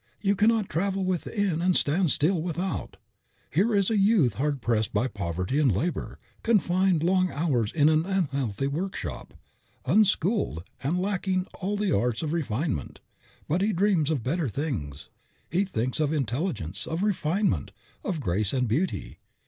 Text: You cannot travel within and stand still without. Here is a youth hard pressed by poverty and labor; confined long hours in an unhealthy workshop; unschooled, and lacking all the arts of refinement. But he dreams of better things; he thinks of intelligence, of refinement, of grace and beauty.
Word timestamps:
You 0.19 0.35
cannot 0.35 0.67
travel 0.67 1.05
within 1.05 1.61
and 1.61 1.75
stand 1.75 2.09
still 2.09 2.41
without. 2.41 2.97
Here 3.51 3.75
is 3.75 3.91
a 3.91 3.99
youth 3.99 4.33
hard 4.33 4.59
pressed 4.59 4.93
by 4.93 5.05
poverty 5.05 5.59
and 5.59 5.71
labor; 5.71 6.17
confined 6.41 7.03
long 7.03 7.29
hours 7.29 7.71
in 7.71 7.87
an 7.87 8.07
unhealthy 8.07 8.65
workshop; 8.65 9.35
unschooled, 9.85 10.63
and 10.81 10.99
lacking 10.99 11.45
all 11.53 11.77
the 11.77 11.95
arts 11.95 12.23
of 12.23 12.33
refinement. 12.33 12.99
But 13.47 13.61
he 13.61 13.73
dreams 13.73 14.09
of 14.09 14.23
better 14.23 14.49
things; 14.49 15.09
he 15.51 15.65
thinks 15.65 15.99
of 15.99 16.11
intelligence, 16.11 16.87
of 16.87 17.03
refinement, 17.03 17.71
of 18.03 18.19
grace 18.21 18.53
and 18.53 18.67
beauty. 18.67 19.19